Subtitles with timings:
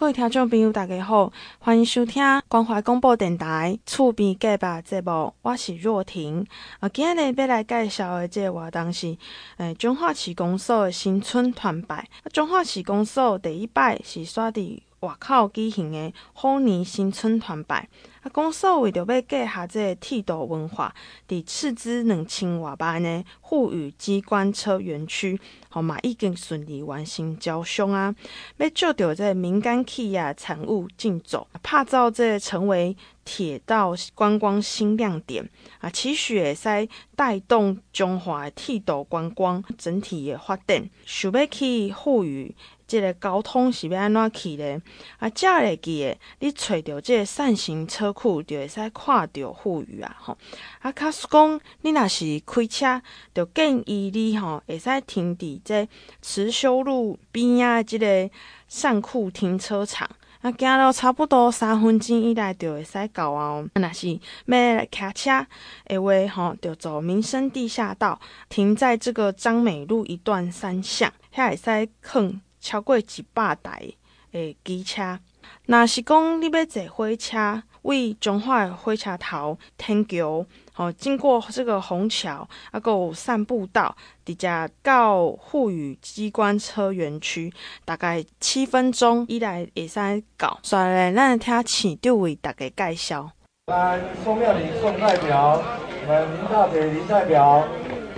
[0.00, 6.46] 各位听众朋友，大家好，欢迎收听关怀广播电台厝边隔壁节目，我是若婷。
[6.78, 9.18] 啊，今日要来介绍的这个活动是，
[9.56, 11.96] 诶，彰化市公所的新春团拜。
[11.96, 17.88] 啊，彰化市公所第一摆是刷伫外口举行的虎年新春团拜。
[18.22, 20.94] 啊，公所为着要结合这个剃度文化，
[21.26, 25.40] 伫斥资两千外万的富裕机关车园区，
[25.78, 28.12] 吼嘛已经顺利完成招商啊！
[28.56, 35.88] 要照着这个民间企业产物进走，拍造这成为铁道观光新亮点啊！
[35.88, 42.52] 期许会使带动中华铁道观光整体的发展，想要去呼吁。
[42.88, 44.80] 这个交通是要安怎去咧？
[45.18, 50.16] 啊，遮会记诶，你找着这个扇形车库，就会使看到富裕啊！
[50.18, 50.36] 吼，
[50.80, 53.02] 啊，假使讲你若是开车，
[53.34, 55.86] 就建议你吼会使停伫这
[56.22, 58.30] 慈修路边仔即个
[58.66, 60.08] 扇库停车场。
[60.40, 63.68] 啊，行了差不多三分钟以内就会使到哦。
[63.74, 64.14] 啊，若是
[64.46, 65.46] 要开车
[65.88, 68.18] 诶话，吼，就走民生地下道，
[68.48, 72.40] 停在这个张美路一段三巷，遐会使放。
[72.60, 73.90] 超过一百台
[74.32, 75.18] 诶机车，
[75.66, 87.50] 若是讲你要坐火车，为彰化诶火车头天桥，吼，经过这个虹桥，啊，搁有散步道，直接到富裕机关车园区，
[87.86, 90.58] 大概七分钟以内会使到。
[90.62, 93.30] 所以，咱听市长为大家介绍。
[93.72, 95.62] 来，宋庙里宋代表，
[96.02, 97.66] 我们林大姐林代表。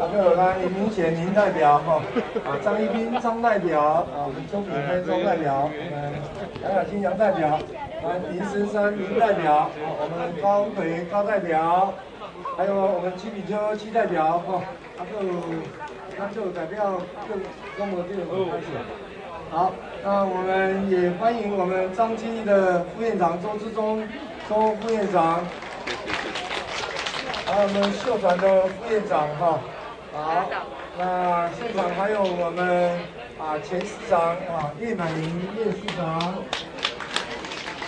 [0.00, 2.00] 啊，各位来，林明贤林代表哈，
[2.46, 6.12] 啊，张一斌张代表，啊，我们周炳辉周代表，我们
[6.62, 7.48] 杨雅欣杨代表，
[8.00, 11.92] 啊，林深山林代表，我们高奎高代表，
[12.56, 14.62] 还有我们七比丘七代表哈，
[14.96, 15.20] 啊，就
[16.16, 16.96] 那就代表
[17.28, 17.36] 各
[17.76, 18.72] 中国这个开始，
[19.50, 19.70] 好，
[20.02, 24.02] 那我们也欢迎我们张基地的副院长周志忠
[24.48, 25.44] 周副院长，
[27.44, 29.58] 还有我们秀传的副院长哈。
[30.12, 30.44] 好，
[30.98, 32.98] 那现场还有我们
[33.38, 36.34] 啊前市长啊叶乃麟叶市长，啊，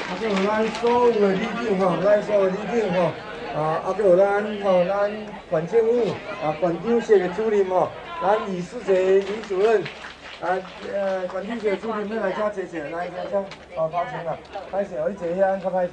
[0.08, 1.40] 还有咱所有的里
[1.78, 5.10] 长哈，咱所有的里长哈，啊，还有咱哈咱
[5.50, 6.10] 管政务
[6.42, 7.88] 啊管长室的主任哈，
[8.22, 9.82] 咱李世杰李主任，
[10.40, 10.56] 啊
[10.94, 13.42] 呃管长室的主任们来加谢谢，来来加，
[13.74, 14.38] 好高兴了，
[14.70, 15.90] 开始，我一接一下，开始，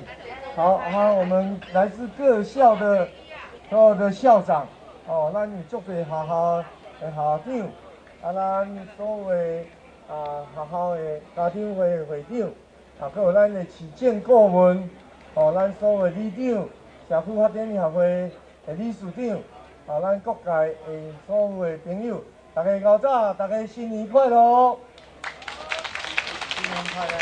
[0.55, 3.07] 好，好，我们来自各校的
[3.67, 4.67] 所有的校长。
[5.11, 6.63] 哦，咱有足多学校
[7.01, 7.67] 的校长，
[8.21, 9.29] 啊，咱所有
[10.07, 12.47] 啊学校的家长会的会长，
[12.99, 14.87] 啊，还有咱的市政顾问，
[15.33, 16.69] 哦，咱所谓里长，
[17.09, 18.31] 社区发展协会
[18.67, 19.39] 的理事长，
[19.87, 20.51] 啊，咱各界
[20.85, 24.77] 的所有的朋友，大家早早，大家新年快乐！
[26.49, 27.17] 新年快乐！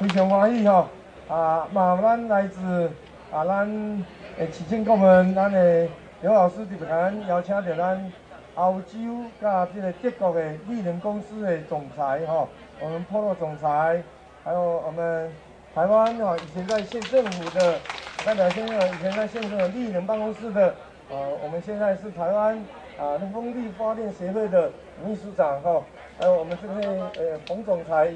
[0.00, 0.88] 非常欢喜吼，
[1.28, 2.90] 啊，嘛，咱来自
[3.30, 4.06] 啊，咱。
[4.38, 5.88] 诶，市政顾问，咱的
[6.22, 8.12] 刘老师特别咱邀请到咱
[8.54, 8.96] 欧洲
[9.42, 12.46] 甲这个德国的利能公司的总裁哈，
[12.78, 14.00] 我们 Polo 总裁，
[14.44, 15.28] 还有我们
[15.74, 17.80] 台湾哈以前在县政府的
[18.24, 20.72] 代表，先生以前在县政府的利能办公室的，
[21.10, 22.56] 呃，我们现在是台湾
[22.96, 24.70] 啊风力发电协会的
[25.04, 25.82] 秘书长哈，
[26.16, 28.12] 还有我们这边呃冯总裁，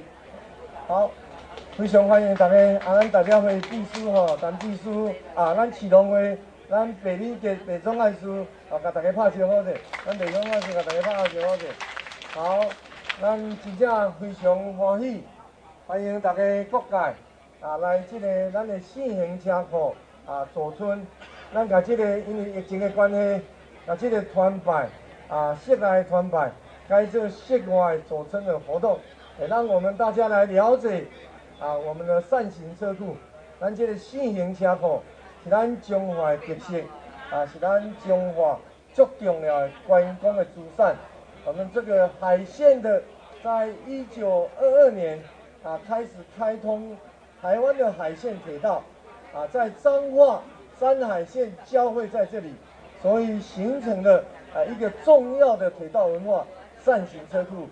[0.86, 1.10] 好。
[1.74, 6.36] 非常欢迎大家，啊，咱代表会秘书吼，陈秘书，啊，咱启动会，
[6.68, 8.28] 咱白领的白总干事，
[8.70, 9.72] 啊，甲大家拍招呼者，
[10.04, 11.64] 咱白总干事甲大家拍招呼者。
[12.34, 12.66] 好，
[13.22, 15.24] 咱真正非常欢喜，
[15.86, 16.96] 欢迎大家各界，
[17.62, 19.94] 啊，来这个咱的四型车库，
[20.26, 21.06] 啊，走春，
[21.54, 23.42] 咱甲这个因为疫情的关系，
[23.86, 24.86] 甲这个团拜，
[25.26, 26.52] 啊，室内团拜，
[26.86, 28.98] 改做室外走春的活动，
[29.40, 31.06] 也让我们大家来了解。
[31.62, 33.16] 啊，我们的扇形车库，
[33.60, 35.00] 咱这个新型车库
[35.44, 36.80] 是咱彰化的特色，
[37.30, 38.58] 啊，是咱彰化
[38.92, 40.96] 最重要观光的主扇。
[41.44, 43.00] 我们这个海线的，
[43.44, 45.22] 在一九二二年
[45.62, 46.96] 啊开始开通
[47.40, 48.82] 台湾的海线铁道，
[49.32, 50.42] 啊，在彰化
[50.80, 52.52] 山海线交汇在这里，
[53.00, 56.44] 所以形成了啊一个重要的铁道文化
[56.80, 57.68] 扇形车库，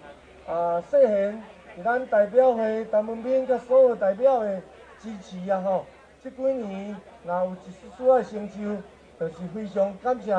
[0.49, 1.35] 啊，谢谢。
[1.77, 4.61] 是咱代表会陈文彬甲所有代表的
[4.99, 5.87] 支持啊吼，
[6.23, 8.77] 这几年若有一丝丝仔成就，
[9.19, 10.35] 就是非常感谢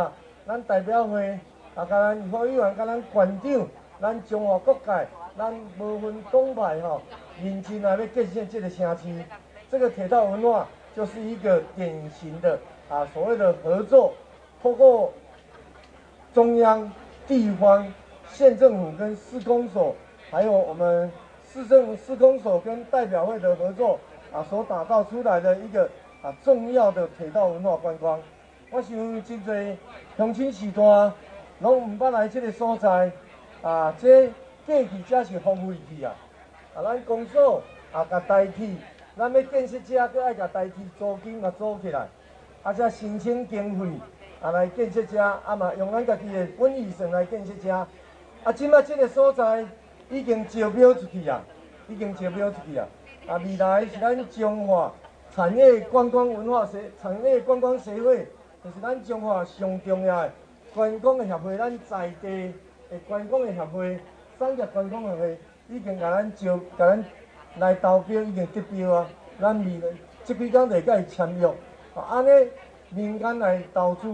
[0.45, 1.39] 咱代表会
[1.74, 3.68] 啊，甲咱法委员、甲咱馆长、
[4.01, 5.07] 咱中华各界，
[5.38, 7.01] 咱无分党派吼，
[7.42, 9.24] 认真来要建设这个城市。
[9.69, 14.13] 这个铁道文化就是一个典型的啊所谓的合作，
[14.62, 15.13] 透过
[16.34, 16.92] 中央、
[17.25, 17.92] 地方、
[18.30, 19.95] 县政府跟施工所。
[20.31, 21.12] 还有我们
[21.45, 24.00] 市政施工所跟代表会的合作
[24.31, 25.83] 啊，所打造出来的一个
[26.22, 28.18] 啊重要的铁道文化观光。
[28.69, 29.78] 我想真济
[30.18, 31.12] 乡亲时段
[31.60, 33.12] 拢毋捌来这个所在
[33.62, 34.28] 啊，这
[34.66, 36.16] 过去才是荒废去啊。
[36.74, 37.62] 啊，咱公所
[37.92, 38.77] 啊，甲代替，
[39.18, 42.07] 咱要建设者，搁爱甲代替租金嘛租起来，
[42.63, 44.00] 啊，才申请经费
[44.42, 47.86] 啊来建设者，啊嘛用咱家己的本意算来建设者。
[48.45, 49.66] 啊，即马这个所在
[50.12, 51.42] 已经招标出去啊，
[51.88, 52.86] 已经招标出去啊。
[53.28, 54.92] 啊，未来是咱中华
[55.34, 58.25] 产业观光文化协产业观光协会，
[58.63, 60.31] 就是咱中华上重要的
[60.74, 62.54] 观光的协会，咱在地
[62.90, 63.98] 的观光的协会，
[64.38, 65.38] 产业观光协会
[65.69, 67.06] 已经甲咱招，甲咱
[67.58, 69.08] 来投标，已经得标啊。
[69.40, 69.88] 咱未来
[70.24, 71.48] 即几天来甲伊签约，
[71.96, 72.50] 啊，安尼
[72.90, 74.08] 民间来投资，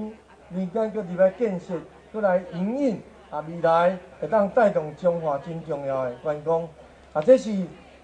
[0.50, 1.74] 民间搁入来建设，
[2.14, 3.02] 搁来营运。
[3.29, 6.62] 啊，未来会当带动中华真重要的观光，
[7.12, 7.51] 啊，这是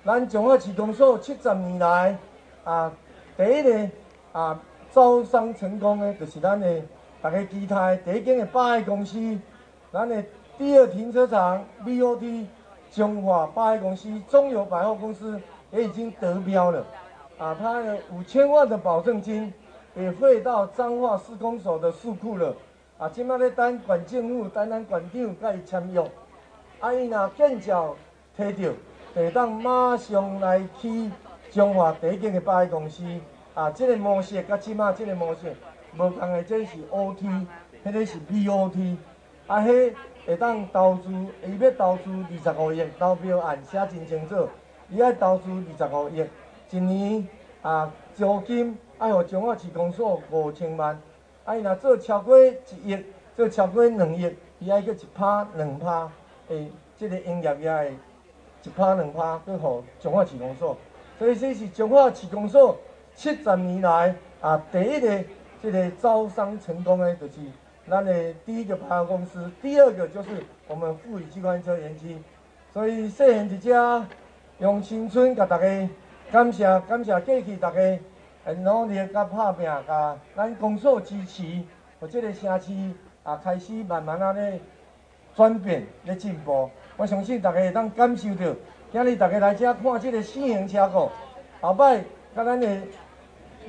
[0.05, 2.17] 咱中华区公所七十年来
[2.65, 2.91] 啊
[3.37, 3.89] 第一个
[4.33, 4.59] 啊
[4.91, 6.81] 招商成功的，就是咱的
[7.21, 9.39] 大家期待第一间的八爱公司，
[9.93, 10.21] 咱的
[10.57, 12.45] 第二停车场 BOT
[12.91, 15.39] 中华八爱公司中油百货公司
[15.71, 16.85] 也已经得标了，
[17.37, 19.53] 啊，它的五千万的保证金
[19.95, 22.53] 也汇到彰化施工所的数库了。
[23.03, 26.01] 啊，即马咧等县政府，等咱县长甲伊签约，
[26.79, 27.97] 啊，伊若建照
[28.37, 28.73] 摕到，
[29.13, 31.11] 会当马上来去
[31.51, 33.03] 中华第一间的八爱公司。
[33.53, 35.53] 啊，即、个模式甲即马即个模式
[35.97, 37.45] 无共的，这是 OT，
[37.85, 38.95] 迄个是 BOT。
[39.47, 39.93] 啊，迄
[40.25, 41.09] 会当投资，
[41.45, 44.47] 伊要投资二十五亿，投标案写真清楚，
[44.89, 46.25] 伊爱投资二十五亿，
[46.71, 47.27] 一年
[47.63, 50.97] 啊，租金爱互中华市公所五千万。
[51.45, 52.55] 啊，伊若做超过一
[52.85, 52.97] 亿，
[53.35, 56.09] 做超过两亿，伊爱搁一趴两趴，
[56.47, 57.93] 诶，即个营业额诶，
[58.63, 60.77] 一趴两趴，搁互中华区公所。
[61.19, 62.77] 所以这是中华区公所
[63.13, 65.23] 七十年来啊第一个
[65.61, 67.33] 即个招商成功诶，就是
[67.89, 70.29] 咱诶第一个百货公司，第二个就是
[70.69, 72.17] 我们富宇机关车园区。
[72.73, 73.69] 所以细汉一只
[74.59, 75.89] 用青春甲大家
[76.31, 77.99] 感谢感谢过去大家。
[78.45, 81.43] 很努力甲拍拼，甲咱公所支持，
[81.97, 82.73] 互即个城市
[83.23, 84.59] 啊开始慢慢啊咧
[85.33, 86.69] 转变咧进步。
[86.97, 88.53] 我相信大家会当感受到，
[88.91, 91.09] 今日大家来遮看即个新型车库，
[91.61, 91.99] 后摆
[92.35, 92.67] 甲咱的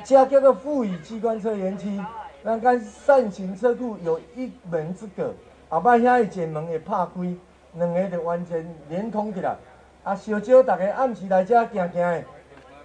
[0.02, 2.04] 遮叫做富裕机关车园区，
[2.42, 5.32] 咱甲扇形车库有一门之隔，
[5.68, 7.36] 后摆遐的前门会拍开，
[7.74, 9.54] 两个就完全连通起来。
[10.02, 12.24] 啊，小少大家暗时来遮行行的。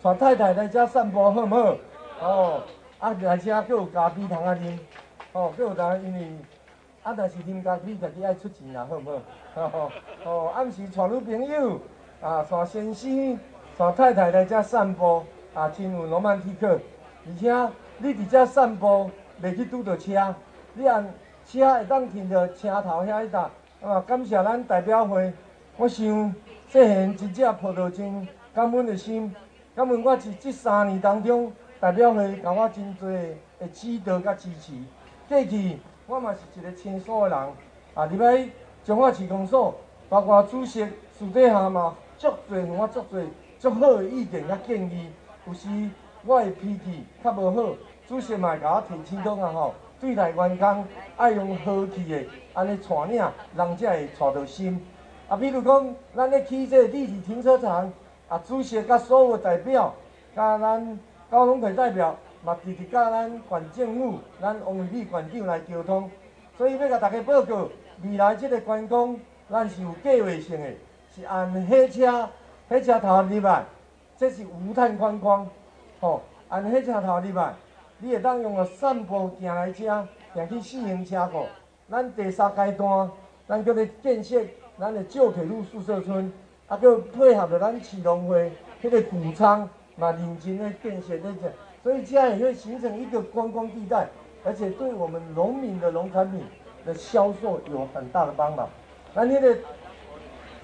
[0.02, 1.78] 带太太来遮散步好毋好？
[2.22, 2.64] 哦，
[3.00, 4.78] 啊来遮阁有咖啡通啊啉，
[5.34, 6.32] 哦，阁有当因为
[7.04, 9.22] 啊，若是啉咖啡，家己爱出钱啦，好毋
[9.54, 9.62] 好？
[9.62, 9.92] 哦
[10.24, 11.80] 哦，暗时带女朋友
[12.22, 13.38] 啊，带先生、
[13.78, 15.24] 带太太来遮散步
[15.54, 16.80] 啊，真有罗曼蒂克。
[17.28, 17.52] 而且
[17.98, 19.12] 你伫遮散步，
[19.44, 20.34] 袂去拄着车，
[20.76, 21.06] 你按
[21.46, 23.50] 车会当停着车头遐迄搭。
[23.84, 25.34] 啊，感谢咱代表会，
[25.76, 26.34] 我想
[26.70, 29.36] 细汉真正抱着真感恩的心。
[29.80, 31.50] 感恩我是这三年当中
[31.80, 34.74] 代表会给我真多的指导甲支持。
[35.30, 37.40] 过去我嘛是一个清楚的人，
[37.94, 38.46] 啊，入来
[38.84, 39.74] 中华区公所，
[40.10, 40.86] 包括主席
[41.18, 43.26] 私底下嘛，足侪我足侪
[43.58, 45.10] 足好的意见甲建议。
[45.48, 45.70] 有时
[46.26, 47.74] 我的脾气较无好，
[48.06, 54.86] 主席嘛会甲我提醒讲啊吼，对待员工爱用和气的安尼带领，人才会带到心。
[55.30, 57.90] 啊，比如讲，咱咧去这个立体停车场。
[58.30, 59.92] 啊，主席甲所有代表，
[60.36, 61.00] 甲咱
[61.32, 66.10] 交通队代表，嘛直直甲咱县政府、咱王惠美县长来沟通，
[66.56, 67.68] 所以要甲大家报告，
[68.04, 69.20] 未来即个观光，
[69.50, 70.70] 咱是有计划性的，
[71.16, 72.30] 是按火车
[72.70, 73.66] 火车头入来，
[74.16, 75.50] 这是无碳观光，
[76.00, 77.54] 吼、哦，按火车头入来，
[77.98, 81.48] 你会当用个散步行来遮，行去四行车库，
[81.90, 83.10] 咱第三阶段，
[83.48, 84.40] 咱叫做建设
[84.78, 86.32] 咱的旧铁路宿舍村。
[86.70, 94.08] 啊，搁配合着咱市农会迄个谷仓，嘛认真咧建设咧这，所以这样也会形成一个观光地带，
[94.46, 96.44] 而且对我们农民的农产品
[96.86, 98.70] 的销售有很大的帮忙。
[99.16, 99.58] 咱迄个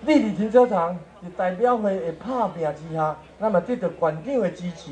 [0.05, 4.91] 立体停车场是代表会会拍拼之下，那么得到县长的支持，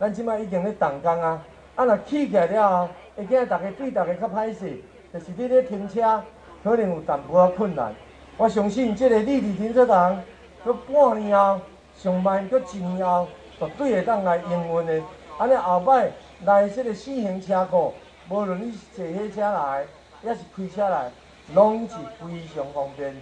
[0.00, 1.44] 咱即摆已经咧动工啊。
[1.74, 4.78] 啊，若起起来了后，会惊大家对大家较歹势，
[5.12, 6.22] 就是你咧停车
[6.62, 7.94] 可能有淡薄仔困难。
[8.38, 10.18] 我相信这个立体停车场。
[10.64, 11.60] 搁半年后，
[11.94, 13.28] 上万搁一年后，
[13.58, 15.02] 绝对会当来营运的。
[15.36, 16.10] 安尼后摆
[16.44, 17.92] 来这个四行车库，
[18.28, 19.84] 无论你是坐火车来，
[20.22, 21.10] 还是开车来，
[21.54, 23.14] 拢是非常方便。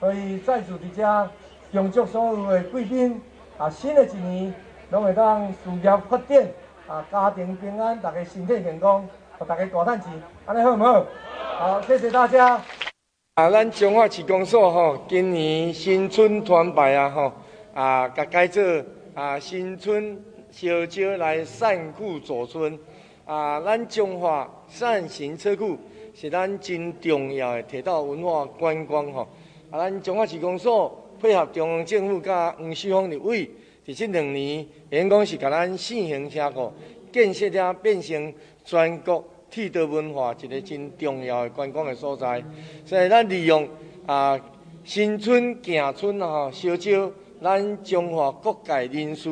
[0.00, 1.30] 所以在此伫遮
[1.72, 3.22] 恭祝所有的贵宾
[3.58, 4.54] 啊，新的一年
[4.90, 6.48] 拢会当事业发展
[6.88, 9.06] 啊，家庭平安，大家身体健康，
[9.38, 10.10] 和大家大赚钱，
[10.46, 11.04] 安尼好唔好？
[11.58, 12.60] 好，谢谢大家。
[13.38, 17.32] 啊，咱彰化市公所吼，今年新春团拜啊吼，
[17.72, 18.60] 啊，甲改做
[19.14, 22.76] 啊新春烧酒来善库走春
[23.24, 25.78] 啊，咱彰化善行车库
[26.16, 29.20] 是咱真重要的铁道文化观光吼。
[29.70, 33.48] 啊，咱彰化市公所配合中央政府甲黄世芳立委，
[33.86, 36.72] 伫这两年，员讲是甲咱四行车库
[37.12, 39.24] 建设了变成全国。
[39.50, 42.44] 铁道文化一个真重要的观光的所在，
[42.84, 43.68] 所以咱利用
[44.06, 44.38] 啊
[44.84, 47.12] 新村行村啊烧酒，
[47.42, 49.30] 咱彰化各界人士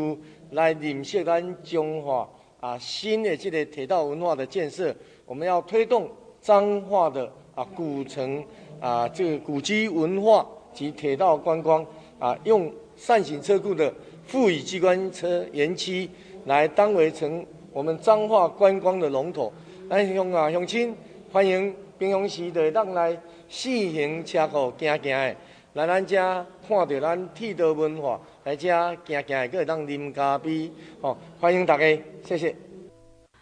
[0.51, 2.29] 来认识咱彰化
[2.61, 4.95] 啊新的这个铁道文化的建设。
[5.27, 6.09] 我们要推动
[6.41, 8.43] 彰化的啊古城
[8.81, 11.85] 啊这个古迹文化及铁道观光
[12.19, 13.93] 啊，用扇形车库的
[14.27, 16.09] 富裕机关车园区
[16.47, 19.53] 来当为成我们彰化观光的龙头。
[19.89, 20.95] 咱乡啊乡亲，
[21.33, 23.17] 欢迎平常时就会当来
[23.49, 25.37] 四行车库行行的，
[25.75, 28.69] 来咱遮看到咱铁道文化，来遮
[29.05, 31.85] 行行的，搁会当啉咖啡，哦，欢迎大家，
[32.25, 32.55] 谢谢。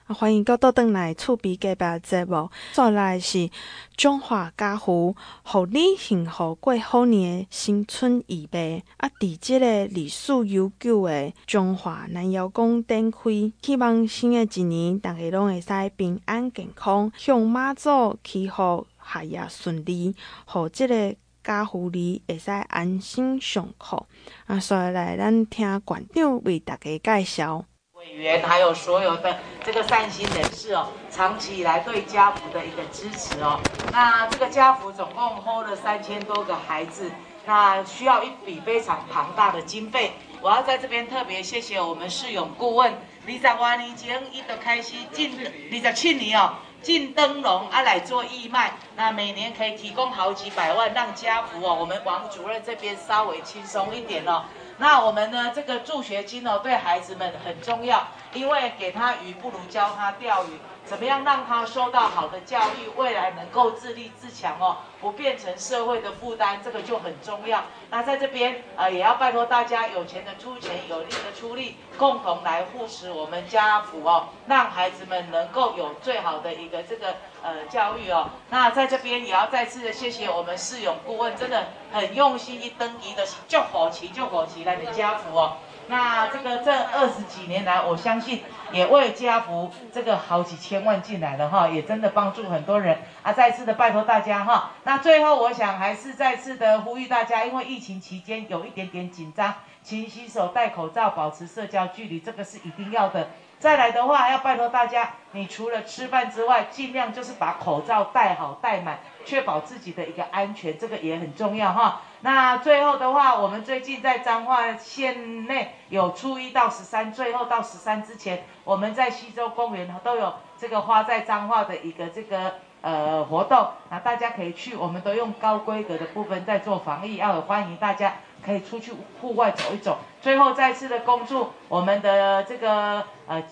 [0.06, 3.48] 欢迎各位倒来厝边隔壁节目，再来是
[3.96, 8.84] 中华家福，互你幸福过好年，新春预备。
[8.98, 13.18] 啊，伫即个历史悠久的中华南瑶宫展开，
[13.62, 24.06] 希望新的一年大家拢会使平安健康，向妈祖祈福，学业顺利，互即个家福里会使安心上课。
[24.44, 27.64] 啊，所以来咱听馆长为大家介绍。
[28.04, 33.58] 委员还有所有的这个善心人士哦，长期以来对家福的一个支持哦。
[33.90, 37.10] 那这个家福总共 hold 了三千多个孩子，
[37.46, 40.12] 那需要一笔非常庞大的经费。
[40.42, 42.92] 我要在这边特别谢谢我们世勇顾问，
[43.26, 45.40] 二十多年前一直开始进，
[45.72, 54.44] 二十七年哦，进灯笼啊来做义卖，那每年可以提供好几百万，让家福哦，我们王主任这边稍微轻松一点哦。
[54.78, 60.58] 那我们呢，这个助学金哦，对孩子们很重要，因为给他鱼不如教他钓鱼。
[60.84, 67.64] 怎么样让他受到好的教育，未来能够自立自强哦，不变成社会的负担，这个就很重要。
[67.90, 78.28] 那在这边呃，也要拜托大家，有钱的出钱，有力的出力，共同来护持我们家福哦，让孩子们能够有最好的一个这个呃教育哦。
[78.50, 85.56] 那在这边也要再次的谢谢我们世勇顾问，真的很用心，一登一的就火旗就火旗来的家福哦。
[85.86, 93.32] 那这个这二十几年来，我相信也为家福这个好几千万进来了哈，也真的帮助很多人啊！
[93.32, 94.70] 再次的拜托大家哈。
[94.84, 103.28] 那最后我想还是再次的呼吁大家，因为疫情期间有一点点紧张，勤洗手、戴口罩、保持社交距离，这个是一定要的。
[103.58, 112.02] 再来的话，要拜托大家，你除了吃饭之外，尽量就是把口罩戴好戴满，确保自己的一个安全，这个也很重要哈。
[112.24, 129.98] 那最后的话，我们最近在彰化县内有初一到十三，最后到十三之前，我们在西洲公园都有这个花在彰化的一个这个呃活动，那大家可以去，我们都用高规格的部分在做防疫，要欢迎大家可以出去户外走一走。
[130.22, 133.42] 最后再次的恭祝我们的这个呃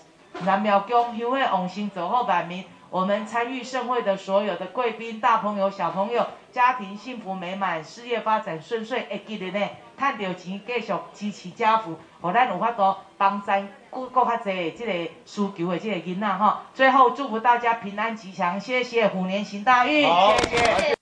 [0.45, 2.65] 南苗宫休会往生走后百名。
[2.93, 9.07] 我们参与盛会的所有的贵宾、大朋友、小朋友，家庭幸福美满，事业发展顺遂。
[9.09, 14.93] 会记得呢，赚到钱继续支持家父，让咱有法度帮咱顾顾较侪这个
[15.25, 16.65] 需求的这个囡仔哈。
[16.75, 20.07] 最后祝福大家平安吉祥，谢谢，虎年行大运，
[20.51, 20.92] 谢谢。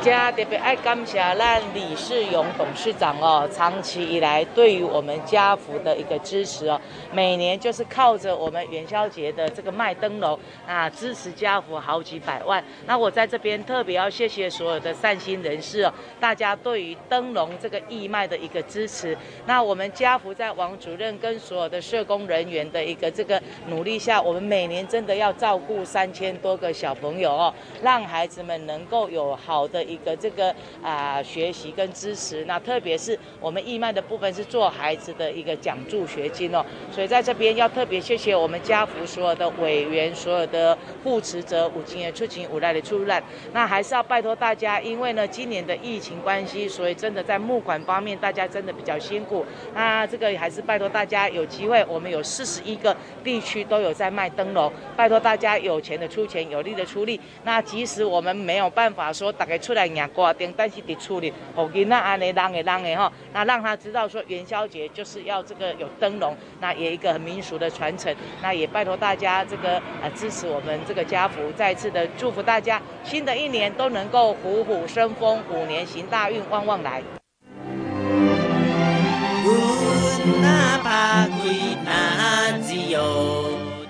[0.00, 6.80] 家特别爱感谢咱李世勇董事长哦，长期以来对于我们家福的一个支持哦，
[7.12, 10.36] 每年就是靠着我们元宵节的这个卖灯笼
[10.66, 12.62] 啊，支持家福好几百万。
[12.86, 19.16] 那我在这边特别要谢谢所有的善心人士哦，大家对于灯笼这个义卖的一个支持。
[19.46, 29.83] 那我们家福在王主任跟所有的社工人员的一个这个努力下，我们每年真的要照顾三千多个小朋友哦，让孩子们能够有好的。
[29.84, 43.22] 一个这个啊、学习跟支持，那特别是我们义卖的部分是做孩子的一个奖助学金哦，所以在这边要特别谢谢我们家福所有的委员、所有的护持者、五金的出勤、五代的出来，
[43.52, 77.02] 那还是要拜托大家，因为呢今年的疫情关系，所以真的在募款方面大家真的比较辛苦，那这个还是拜托大家有机会，我们有四十一个地区都有在卖灯笼，拜托大家有钱的出钱，有力的出力，那即使我们没有办法说打开出出来赢瓜灯，但是伫厝里，吼囡仔安尼人诶人诶吼，那让他知道说元宵节就是要这个有灯笼，那也一个很民俗的传承，那也拜托大家这个呃支持我们这个家福，再一次的祝福大家新的一年都能够虎虎生风，虎年行大运，旺旺来。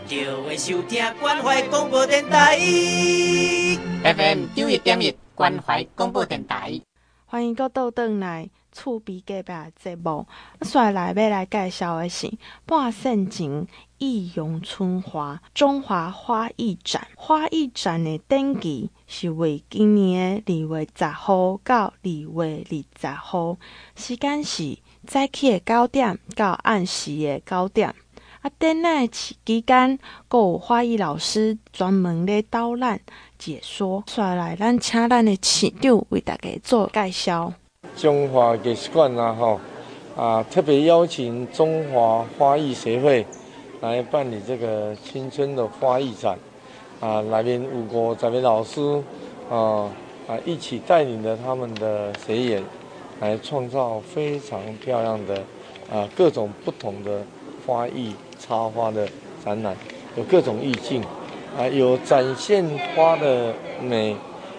[0.06, 2.58] 就会收听关怀广播电台
[4.04, 6.80] ，FM 九一点一关怀广播电台。
[7.26, 10.26] 欢迎各位倒来厝边隔壁节目，
[10.60, 12.32] 接来要来介绍的是
[12.64, 13.66] 半圣前
[13.98, 17.08] 艺咏春华中华花艺展。
[17.16, 23.56] 花艺展的登记是为今年二月十号到二月二十号，
[23.96, 27.92] 时间是早起的九点到暗时的九点。
[28.44, 29.98] 啊，展览期间，
[30.28, 33.00] 阁有花艺老师专门咧导览
[33.38, 34.04] 解说。
[34.06, 37.54] 再来，咱请咱的市长为大家做介绍。
[37.96, 39.58] 中华艺术馆啦，吼
[40.14, 43.26] 啊，特别邀请中华花艺协会
[43.80, 46.38] 来办理这个青春的花艺展。
[47.00, 49.02] 啊，来宾五国这位老师
[49.48, 49.90] 啊
[50.28, 52.62] 啊，一起带领着他们的学员
[53.20, 55.42] 来创造非常漂亮的
[55.90, 57.22] 啊各种不同的
[57.66, 58.14] 花艺。
[58.46, 59.08] 插花的
[59.42, 59.74] 展览
[60.16, 61.02] 有各种意境，
[61.56, 64.14] 啊，有展现花的美，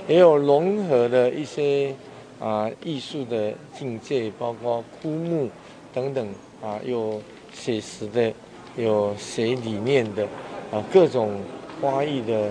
[0.07, 1.93] 也有融合的一些
[2.39, 5.49] 啊艺术的境界，包括枯木
[5.93, 6.27] 等等
[6.63, 7.21] 啊，有
[7.53, 8.33] 写实的，
[8.75, 10.23] 有写理念的
[10.71, 11.39] 啊，各种
[11.79, 12.47] 花艺的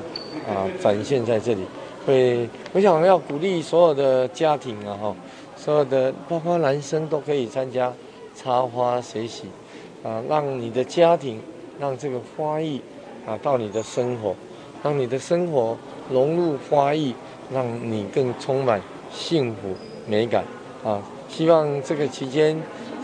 [0.49, 1.63] 啊展现在这里。
[2.07, 5.17] 会，我想要鼓励所有的家庭啊，哈，
[5.57, 7.93] 所有的包括男生都可以参加
[8.37, 9.45] 插花学习。
[10.05, 11.41] 啊，让你的家庭，
[11.81, 12.79] 让这个花艺
[13.27, 14.37] 啊到你的生活，
[14.83, 15.75] 让你的生活
[16.11, 17.15] 融入花艺，
[17.51, 18.79] 让你更充满
[19.11, 19.75] 幸福
[20.07, 20.45] 美感
[20.85, 21.03] 啊！
[21.27, 22.55] 希望这个期间，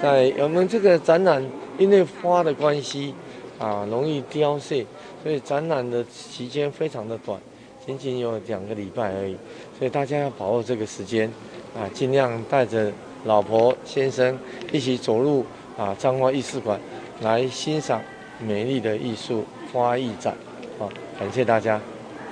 [0.03, 1.43] 在我们这个展览，
[1.79, 3.15] 因为花的关系
[3.59, 4.85] 啊，容易凋谢，
[5.23, 7.41] 所以展览的期间非常的短，
[7.87, 9.35] 仅仅有两个礼拜而已，
[9.79, 11.33] 所以大家要把握这个时间
[11.75, 12.93] 啊，尽量带着
[13.25, 14.39] 老婆先生
[14.71, 15.47] 一起走入。
[15.81, 16.79] 啊，彰化艺术馆
[17.23, 18.03] 来欣赏
[18.39, 20.35] 美丽的艺术花艺展，
[20.79, 20.85] 啊，
[21.19, 21.81] 感谢大家，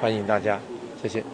[0.03, 0.61] 欢迎大家，
[1.01, 1.25] 谢谢。